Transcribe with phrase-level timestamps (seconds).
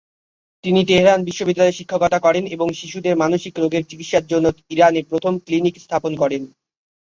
[0.63, 6.11] তিনি তেহরান বিশ্ববিদ্যালয়ে শিক্ষকতা করেন এবং শিশুদের মানসিক রোগের চিকিৎসার জন্য ইরানে প্রথম ক্লিনিক স্থাপন
[6.15, 6.41] করেন।